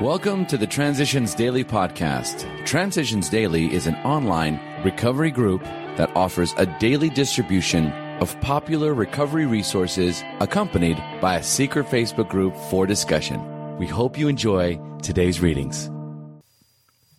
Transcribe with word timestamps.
Welcome 0.00 0.46
to 0.46 0.56
the 0.56 0.66
Transitions 0.66 1.34
Daily 1.34 1.62
podcast. 1.62 2.64
Transitions 2.64 3.28
Daily 3.28 3.70
is 3.70 3.86
an 3.86 3.96
online 3.96 4.58
recovery 4.82 5.30
group 5.30 5.62
that 5.98 6.10
offers 6.16 6.54
a 6.56 6.64
daily 6.78 7.10
distribution 7.10 7.92
of 8.22 8.40
popular 8.40 8.94
recovery 8.94 9.44
resources 9.44 10.24
accompanied 10.40 10.96
by 11.20 11.36
a 11.36 11.42
secret 11.42 11.84
Facebook 11.84 12.30
group 12.30 12.56
for 12.70 12.86
discussion. 12.86 13.76
We 13.76 13.86
hope 13.86 14.18
you 14.18 14.28
enjoy 14.28 14.80
today's 15.02 15.42
readings. 15.42 15.90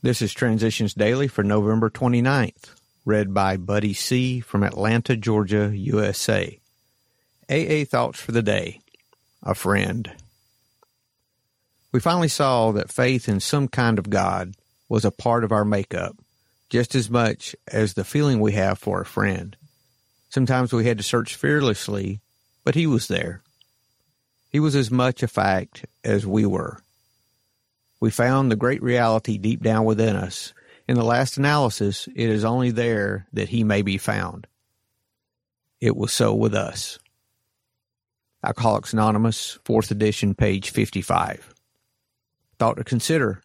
This 0.01 0.23
is 0.23 0.33
Transitions 0.33 0.95
Daily 0.95 1.27
for 1.27 1.43
November 1.43 1.91
29th, 1.91 2.73
read 3.05 3.31
by 3.31 3.57
Buddy 3.57 3.93
C. 3.93 4.39
from 4.39 4.63
Atlanta, 4.63 5.15
Georgia, 5.15 5.71
USA. 5.71 6.59
AA 7.47 7.85
Thoughts 7.85 8.19
for 8.19 8.31
the 8.31 8.41
Day 8.41 8.81
A 9.43 9.53
Friend. 9.53 10.11
We 11.91 11.99
finally 11.99 12.29
saw 12.29 12.71
that 12.71 12.91
faith 12.91 13.27
in 13.27 13.41
some 13.41 13.67
kind 13.67 13.99
of 13.99 14.09
God 14.09 14.55
was 14.87 15.03
a 15.03 15.11
part 15.11 15.43
of 15.43 15.51
our 15.51 15.65
makeup, 15.65 16.15
just 16.69 16.95
as 16.95 17.09
much 17.09 17.55
as 17.67 17.93
the 17.93 18.05
feeling 18.05 18.39
we 18.39 18.53
have 18.53 18.79
for 18.79 19.01
a 19.01 19.05
friend. 19.05 19.57
Sometimes 20.29 20.71
we 20.71 20.85
had 20.85 20.97
to 20.99 21.03
search 21.03 21.35
fearlessly, 21.35 22.21
but 22.63 22.75
he 22.75 22.87
was 22.87 23.09
there. 23.09 23.41
He 24.49 24.61
was 24.61 24.75
as 24.75 24.89
much 24.89 25.21
a 25.21 25.27
fact 25.27 25.85
as 26.03 26.25
we 26.25 26.45
were. 26.45 26.79
We 27.99 28.09
found 28.09 28.49
the 28.49 28.55
great 28.55 28.81
reality 28.81 29.37
deep 29.37 29.61
down 29.61 29.83
within 29.83 30.15
us. 30.15 30.53
In 30.87 30.95
the 30.95 31.03
last 31.03 31.37
analysis, 31.37 32.07
it 32.15 32.29
is 32.29 32.45
only 32.45 32.71
there 32.71 33.27
that 33.33 33.49
he 33.49 33.65
may 33.65 33.81
be 33.81 33.97
found. 33.97 34.47
It 35.81 35.95
was 35.95 36.13
so 36.13 36.33
with 36.33 36.55
us. 36.55 36.99
Alcoholics 38.43 38.93
Anonymous, 38.93 39.59
4th 39.65 39.91
edition, 39.91 40.35
page 40.35 40.69
55 40.69 41.53
thought 42.61 42.77
to 42.77 42.83
consider. 42.83 43.41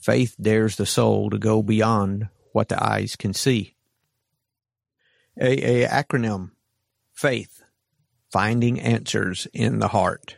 Faith 0.00 0.36
dares 0.40 0.76
the 0.76 0.86
soul 0.86 1.28
to 1.28 1.38
go 1.38 1.60
beyond 1.60 2.28
what 2.52 2.68
the 2.68 2.80
eyes 2.80 3.16
can 3.16 3.34
see. 3.34 3.74
A, 5.36 5.84
a 5.84 5.88
acronym 5.88 6.52
Faith, 7.12 7.64
finding 8.30 8.78
answers 8.78 9.48
in 9.52 9.80
the 9.80 9.88
heart. 9.88 10.36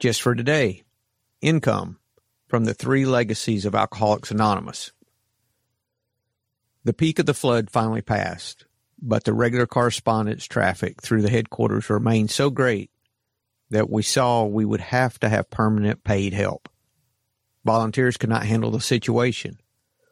Just 0.00 0.20
for 0.20 0.34
today, 0.34 0.82
income 1.40 2.00
from 2.48 2.64
the 2.64 2.74
three 2.74 3.04
legacies 3.06 3.64
of 3.64 3.76
Alcoholics 3.76 4.32
Anonymous. 4.32 4.90
The 6.82 6.92
peak 6.92 7.20
of 7.20 7.26
the 7.26 7.34
flood 7.34 7.70
finally 7.70 8.02
passed, 8.02 8.66
but 9.00 9.22
the 9.22 9.32
regular 9.32 9.68
correspondence 9.68 10.44
traffic 10.44 11.02
through 11.02 11.22
the 11.22 11.30
headquarters 11.30 11.88
remained 11.88 12.32
so 12.32 12.50
great 12.50 12.90
that 13.70 13.90
we 13.90 14.02
saw 14.02 14.44
we 14.44 14.64
would 14.64 14.80
have 14.80 15.18
to 15.20 15.28
have 15.28 15.50
permanent 15.50 16.04
paid 16.04 16.32
help. 16.32 16.68
Volunteers 17.64 18.16
could 18.16 18.30
not 18.30 18.46
handle 18.46 18.70
the 18.70 18.80
situation. 18.80 19.58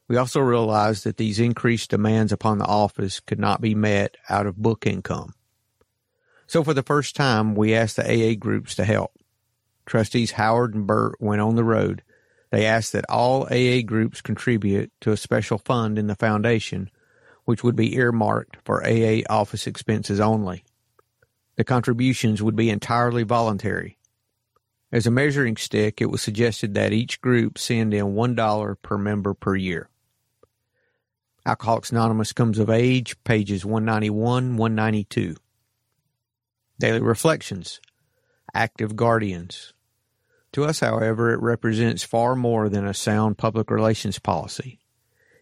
We 0.08 0.16
also 0.16 0.40
realized 0.40 1.04
that 1.04 1.16
these 1.16 1.40
increased 1.40 1.90
demands 1.90 2.32
upon 2.32 2.58
the 2.58 2.66
office 2.66 3.18
could 3.18 3.40
not 3.40 3.60
be 3.60 3.74
met 3.74 4.16
out 4.28 4.46
of 4.46 4.56
book 4.56 4.86
income. 4.86 5.34
So 6.46 6.62
for 6.62 6.74
the 6.74 6.82
first 6.82 7.16
time, 7.16 7.54
we 7.54 7.74
asked 7.74 7.96
the 7.96 8.04
AA 8.04 8.36
groups 8.38 8.74
to 8.76 8.84
help. 8.84 9.12
Trustees 9.84 10.32
Howard 10.32 10.74
and 10.74 10.86
Burt 10.86 11.16
went 11.20 11.40
on 11.40 11.56
the 11.56 11.64
road. 11.64 12.02
They 12.50 12.66
asked 12.66 12.92
that 12.92 13.08
all 13.08 13.44
AA 13.44 13.82
groups 13.84 14.20
contribute 14.20 14.92
to 15.00 15.12
a 15.12 15.16
special 15.16 15.58
fund 15.58 15.98
in 15.98 16.06
the 16.06 16.14
foundation, 16.14 16.90
which 17.44 17.64
would 17.64 17.76
be 17.76 17.96
earmarked 17.96 18.58
for 18.64 18.84
AA 18.84 19.22
office 19.28 19.66
expenses 19.66 20.20
only. 20.20 20.64
The 21.56 21.64
contributions 21.64 22.42
would 22.42 22.56
be 22.56 22.70
entirely 22.70 23.22
voluntary. 23.22 23.98
As 24.92 25.06
a 25.06 25.10
measuring 25.10 25.56
stick, 25.56 26.00
it 26.00 26.10
was 26.10 26.22
suggested 26.22 26.74
that 26.74 26.92
each 26.92 27.20
group 27.20 27.58
send 27.58 27.92
in 27.92 28.14
$1 28.14 28.76
per 28.82 28.98
member 28.98 29.34
per 29.34 29.56
year. 29.56 29.88
Alcoholics 31.44 31.90
Anonymous 31.92 32.32
comes 32.32 32.58
of 32.58 32.70
age, 32.70 33.16
pages 33.24 33.64
191, 33.64 34.56
192. 34.56 35.36
Daily 36.78 37.00
Reflections, 37.00 37.80
Active 38.52 38.96
Guardians. 38.96 39.72
To 40.52 40.64
us, 40.64 40.80
however, 40.80 41.32
it 41.32 41.40
represents 41.40 42.02
far 42.02 42.34
more 42.34 42.68
than 42.68 42.86
a 42.86 42.94
sound 42.94 43.38
public 43.38 43.70
relations 43.70 44.18
policy. 44.18 44.78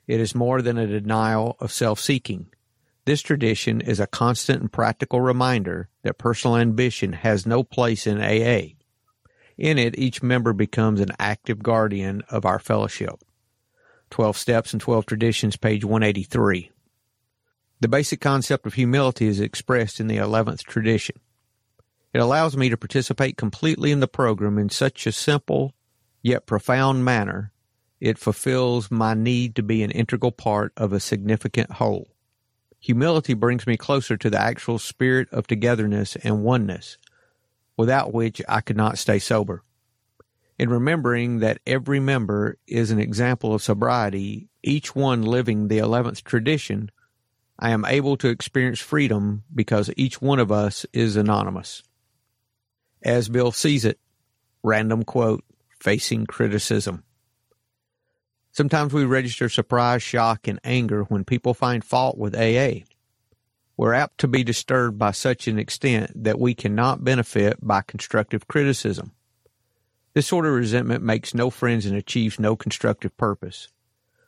It 0.07 0.21
is 0.21 0.35
more 0.35 0.61
than 0.61 0.79
a 0.79 0.87
denial 0.87 1.57
of 1.61 1.73
self 1.73 1.99
seeking. 1.99 2.54
This 3.07 3.21
tradition 3.21 3.83
is 3.83 4.01
a 4.01 4.07
constant 4.07 4.63
and 4.63 4.73
practical 4.73 5.21
reminder 5.21 5.89
that 6.03 6.17
personal 6.17 6.57
ambition 6.57 7.13
has 7.13 7.47
no 7.47 7.63
place 7.63 8.07
in 8.07 8.19
AA. 8.19 8.77
In 9.59 9.79
it, 9.79 9.99
each 9.99 10.23
member 10.23 10.55
becomes 10.55 11.01
an 11.01 11.13
active 11.19 11.63
guardian 11.63 12.23
of 12.31 12.47
our 12.47 12.59
fellowship. 12.59 13.17
12 14.11 14.39
Steps 14.39 14.73
and 14.73 14.81
12 14.81 15.05
Traditions, 15.05 15.57
page 15.57 15.85
183. 15.85 16.71
The 17.81 17.89
basic 17.89 18.21
concept 18.23 18.67
of 18.67 18.75
humility 18.75 19.27
is 19.27 19.41
expressed 19.41 20.01
in 20.01 20.07
the 20.07 20.17
11th 20.17 20.65
tradition. 20.65 21.17
It 22.15 22.21
allows 22.21 22.57
me 22.57 22.71
to 22.71 22.77
participate 22.77 23.37
completely 23.37 23.91
in 23.91 24.01
the 24.01 24.09
program 24.09 24.57
in 24.57 24.71
such 24.71 25.07
a 25.07 25.13
simple 25.13 25.75
yet 26.23 26.47
profound 26.47 27.05
manner. 27.05 27.53
It 28.01 28.19
fulfills 28.19 28.91
my 28.91 29.13
need 29.13 29.57
to 29.57 29.63
be 29.63 29.83
an 29.83 29.91
integral 29.91 30.33
part 30.33 30.73
of 30.77 30.93
a 30.93 31.01
significant 31.01 31.73
whole. 31.73 32.14
Humility 32.85 33.33
brings 33.33 33.67
me 33.67 33.79
closer 33.79 34.19
to 34.19 34.29
the 34.29 34.39
actual 34.39 34.79
spirit 34.79 35.33
of 35.33 35.47
togetherness 35.47 36.17
and 36.17 36.45
oneness, 36.45 36.99
without 37.79 38.13
which 38.13 38.43
I 38.47 38.61
could 38.61 38.77
not 38.77 38.99
stay 38.99 39.19
sober. 39.19 39.63
In 40.59 40.69
remembering 40.69 41.39
that 41.39 41.61
every 41.67 41.99
member 41.99 42.59
is 42.67 42.91
an 42.91 42.99
example 42.99 43.55
of 43.55 43.63
sobriety, 43.63 44.51
each 44.63 44.95
one 44.95 45.23
living 45.23 45.69
the 45.69 45.79
11th 45.79 46.25
tradition, 46.25 46.91
I 47.59 47.71
am 47.71 47.87
able 47.87 48.19
to 48.19 48.29
experience 48.29 48.81
freedom 48.81 49.45
because 49.55 49.89
each 49.97 50.21
one 50.21 50.39
of 50.39 50.53
us 50.53 50.85
is 50.93 51.17
anonymous. 51.17 51.83
As 53.03 53.31
Bill 53.31 53.51
sees 53.51 53.87
it, 53.87 53.99
random 54.63 55.05
quote, 55.05 55.43
facing 55.81 56.27
criticism. 56.27 57.05
Sometimes 58.55 58.93
we 58.93 59.05
register 59.05 59.49
surprise, 59.49 60.01
shock, 60.01 60.47
and 60.47 60.61
anger 60.63 61.03
when 61.05 61.25
people 61.25 61.55
find 61.55 61.83
fault 61.85 62.17
with 62.17 62.37
AA. 62.37 62.85
We're 63.77 63.95
apt 63.95 64.19
to 64.19 64.29
be 64.29 64.45
disturbed 64.45 64.97
by 64.97 65.11
such 65.11 65.49
an 65.49 65.59
extent 65.59 66.13
that 66.23 66.39
we 66.39 66.55
cannot 66.55 67.03
benefit 67.03 67.59
by 67.61 67.83
constructive 67.83 68.47
criticism. 68.47 69.11
This 70.13 70.29
sort 70.29 70.47
of 70.47 70.53
resentment 70.53 71.03
makes 71.03 71.35
no 71.35 71.51
friends 71.51 71.85
and 71.85 71.97
achieves 71.97 72.39
no 72.39 72.55
constructive 72.55 73.17
purpose. 73.17 73.67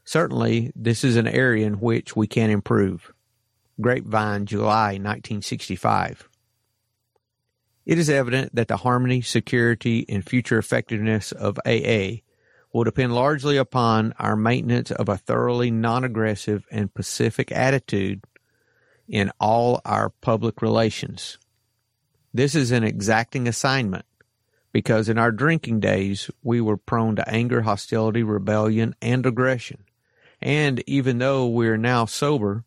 Certainly, 0.03 0.73
this 0.75 1.05
is 1.05 1.15
an 1.15 1.29
area 1.29 1.65
in 1.65 1.75
which 1.75 2.17
we 2.17 2.27
can 2.27 2.51
improve. 2.51 3.13
Grapevine, 3.81 4.47
July 4.47 4.95
1965. 4.95 6.29
It 7.85 7.97
is 7.97 8.11
evident 8.11 8.57
that 8.57 8.67
the 8.67 8.79
harmony, 8.79 9.23
security, 9.23 10.05
and 10.09 10.29
future 10.29 10.59
effectiveness 10.59 11.31
of 11.31 11.61
AA 11.65 12.26
will 12.77 12.85
depend 12.85 13.15
largely 13.15 13.57
upon 13.57 14.13
our 14.19 14.37
maintenance 14.37 14.91
of 14.91 15.09
a 15.09 15.17
thoroughly 15.17 15.71
non 15.71 16.05
aggressive 16.05 16.67
and 16.71 16.93
pacific 16.93 17.51
attitude 17.51 18.23
in 19.09 19.33
all 19.41 19.81
our 19.87 20.11
public 20.11 20.61
relations. 20.61 21.39
This 22.35 22.55
is 22.55 22.73
an 22.73 22.85
exacting 22.85 23.49
assignment 23.49 24.05
because 24.73 25.09
in 25.09 25.17
our 25.17 25.33
drinking 25.33 25.81
days 25.81 26.31
we 26.43 26.61
were 26.61 26.77
prone 26.77 27.17
to 27.17 27.27
anger, 27.27 27.63
hostility, 27.63 28.23
rebellion, 28.23 28.95
and 29.01 29.25
aggression. 29.25 29.83
And 30.43 30.85
even 30.87 31.17
though 31.17 31.47
we 31.49 31.69
are 31.69 31.79
now 31.79 32.05
sober, 32.05 32.67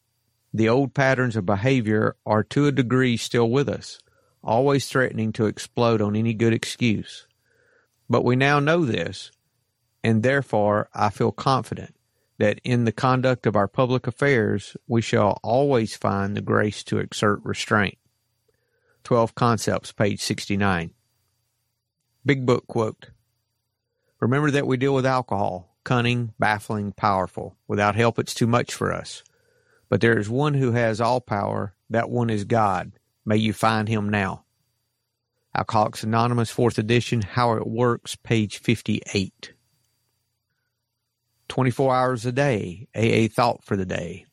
the 0.52 0.70
old 0.70 0.96
patterns 0.96 1.36
of 1.36 1.46
behavior 1.46 2.16
are 2.26 2.44
to 2.46 2.66
a 2.66 2.72
degree 2.72 3.16
still 3.16 3.52
with 3.52 3.70
us, 3.70 4.00
always 4.44 4.88
threatening 4.88 5.34
to 5.34 5.46
explode 5.46 6.02
on 6.02 6.16
any 6.16 6.34
good 6.34 6.52
excuse. 6.52 7.28
But 8.10 8.26
we 8.26 8.36
now 8.36 8.60
know 8.60 8.86
this, 8.86 9.30
and 10.04 10.24
therefore 10.24 10.90
I 10.94 11.10
feel 11.10 11.32
confident 11.32 11.96
that 12.38 12.60
in 12.64 12.86
the 12.86 12.92
conduct 12.92 13.46
of 13.46 13.56
our 13.56 13.68
public 13.68 14.08
affairs 14.08 14.76
we 14.88 15.02
shall 15.02 15.40
always 15.44 15.96
find 15.96 16.36
the 16.36 16.42
grace 16.42 16.84
to 16.86 17.00
exert 17.00 17.42
restraint. 17.44 17.98
12 19.04 19.36
Concepts, 19.36 19.92
page 19.92 20.22
69. 20.22 20.92
Big 22.26 22.46
Book 22.46 22.68
quote 22.68 23.10
Remember 24.20 24.52
that 24.52 24.68
we 24.68 24.78
deal 24.78 24.94
with 24.94 25.06
alcohol, 25.06 25.78
cunning, 25.84 26.34
baffling, 26.38 26.92
powerful. 26.92 27.58
Without 27.68 27.96
help, 27.96 28.20
it's 28.20 28.34
too 28.34 28.48
much 28.48 28.74
for 28.74 28.94
us. 28.94 29.24
But 29.88 30.02
there 30.02 30.18
is 30.18 30.30
one 30.30 30.54
who 30.54 30.74
has 30.74 31.00
all 31.02 31.22
power. 31.22 31.74
That 31.90 32.10
one 32.10 32.30
is 32.30 32.44
God. 32.44 32.92
May 33.26 33.38
you 33.38 33.54
find 33.54 33.88
him 33.88 34.10
now. 34.10 34.44
Alcoholics 35.56 36.04
Anonymous, 36.04 36.54
4th 36.54 36.78
edition, 36.78 37.22
How 37.22 37.54
It 37.54 37.66
Works, 37.66 38.16
page 38.16 38.60
58. 38.60 39.54
24 41.50 41.94
hours 41.94 42.26
a 42.26 42.32
day, 42.32 42.88
AA 42.96 43.28
thought 43.28 43.64
for 43.64 43.76
the 43.76 43.86
day. 43.86 44.26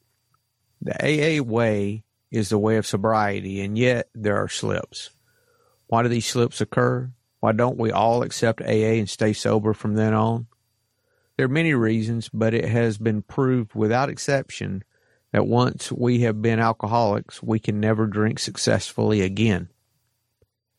The 0.81 1.41
AA 1.41 1.43
way 1.43 2.05
is 2.31 2.51
the 2.51 2.59
way 2.59 2.77
of 2.77 2.87
sobriety, 2.87 3.61
and 3.61 3.77
yet 3.77 4.09
there 4.15 4.37
are 4.37 4.49
slips. 4.49 5.11
Why 5.89 6.03
do 6.03 6.09
these 6.09 6.27
slips 6.27 6.61
occur? 6.61 7.11
Why 7.41 7.53
don't 7.53 7.79
we 7.79 7.91
all 7.91 8.23
accept 8.23 8.61
AA 8.61 8.99
and 8.99 9.09
stay 9.09 9.33
sober 9.33 9.73
from 9.73 9.95
then 9.95 10.15
on? 10.15 10.47
There 11.37 11.47
are 11.47 11.51
many 11.51 11.75
reasons, 11.75 12.29
but 12.33 12.55
it 12.55 12.65
has 12.65 12.99
been 12.99 13.23
proved 13.23 13.75
without 13.75 14.09
exception 14.09 14.85
that 15.33 15.47
once 15.47 15.93
we 15.93 16.21
have 16.21 16.41
been 16.41 16.59
alcoholics, 16.59 17.43
we 17.43 17.59
can 17.59 17.79
never 17.79 18.07
drink 18.07 18.39
successfully 18.39 19.21
again. 19.21 19.69